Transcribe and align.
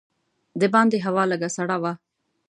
د 0.59 0.61
باندې 0.73 0.97
هوا 1.05 1.23
لږه 1.31 1.49
سړه 1.57 1.77
وه. 1.81 1.93